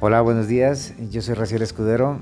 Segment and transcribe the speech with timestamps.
[0.00, 0.92] Hola, buenos días.
[1.10, 2.20] Yo soy Raciel Escudero,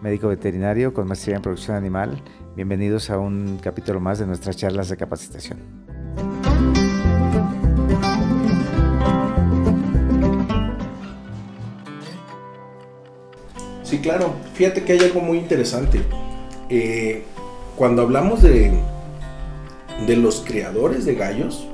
[0.00, 2.22] médico veterinario con maestría en producción animal.
[2.54, 5.58] Bienvenidos a un capítulo más de nuestras charlas de capacitación.
[13.82, 14.34] Sí, claro.
[14.54, 16.00] Fíjate que hay algo muy interesante.
[16.70, 17.24] Eh,
[17.76, 18.80] cuando hablamos de,
[20.06, 21.66] de los criadores de gallos,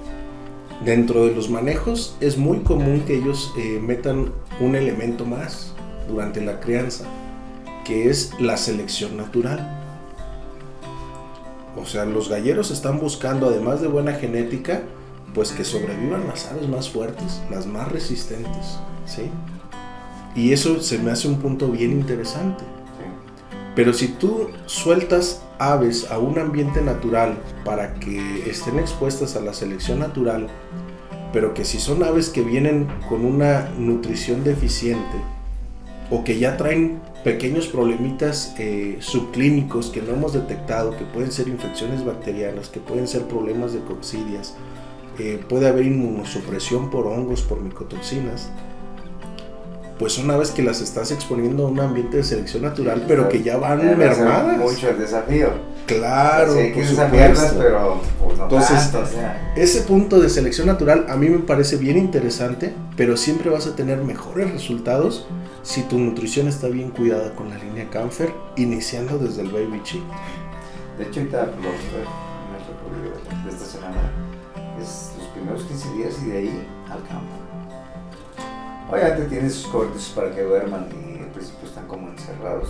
[0.83, 5.73] dentro de los manejos es muy común que ellos eh, metan un elemento más
[6.09, 7.05] durante la crianza,
[7.85, 9.81] que es la selección natural.
[11.77, 14.83] O sea, los galleros están buscando, además de buena genética,
[15.35, 19.31] pues que sobrevivan las aves más fuertes, las más resistentes, ¿sí?
[20.37, 22.65] Y eso se me hace un punto bien interesante.
[23.75, 29.53] Pero si tú sueltas aves a un ambiente natural para que estén expuestas a la
[29.53, 30.49] selección natural,
[31.33, 35.19] pero que si son aves que vienen con una nutrición deficiente
[36.11, 41.49] o que ya traen pequeños problemitas eh, subclínicos que no hemos detectado, que pueden ser
[41.49, 44.55] infecciones bacterianas, que pueden ser problemas de coccidias,
[45.19, 48.51] eh, puede haber inmunosupresión por hongos, por micotoxinas,
[49.99, 53.43] pues son aves que las estás exponiendo a un ambiente de selección natural, pero que
[53.43, 54.59] ya van mermadas.
[54.59, 55.51] Mucho el desafío.
[55.87, 57.59] Claro, Sí, hay que por supuesto.
[57.59, 59.53] pero pues, no Entonces, tanto, o sea.
[59.55, 63.77] Ese punto de selección natural a mí me parece bien interesante, pero siempre vas a
[63.77, 65.27] tener mejores resultados
[65.63, 70.03] si tu nutrición está bien cuidada con la línea Canfer, iniciando desde el baby chick.
[70.99, 74.11] De hecho, ahorita lo en el recorrido de esta semana
[74.81, 77.54] es los primeros 15 días y de ahí al campo.
[78.95, 82.69] Obviamente tiene sus cortes para que duerman y al principio están como encerrados